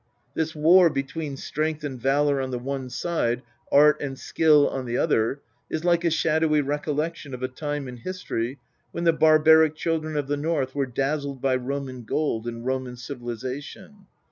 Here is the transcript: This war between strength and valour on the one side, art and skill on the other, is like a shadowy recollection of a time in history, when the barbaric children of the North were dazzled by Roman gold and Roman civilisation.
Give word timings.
This 0.33 0.55
war 0.55 0.89
between 0.89 1.37
strength 1.37 1.83
and 1.83 2.01
valour 2.01 2.41
on 2.41 2.49
the 2.49 2.57
one 2.57 2.89
side, 2.89 3.43
art 3.71 4.01
and 4.01 4.17
skill 4.17 4.67
on 4.67 4.85
the 4.87 4.97
other, 4.97 5.41
is 5.69 5.85
like 5.85 6.03
a 6.03 6.09
shadowy 6.09 6.59
recollection 6.59 7.35
of 7.35 7.43
a 7.43 7.47
time 7.47 7.87
in 7.87 7.97
history, 7.97 8.57
when 8.91 9.03
the 9.03 9.13
barbaric 9.13 9.75
children 9.75 10.17
of 10.17 10.27
the 10.27 10.37
North 10.37 10.73
were 10.73 10.87
dazzled 10.87 11.39
by 11.39 11.55
Roman 11.55 12.03
gold 12.03 12.47
and 12.47 12.65
Roman 12.65 12.95
civilisation. 12.95 14.07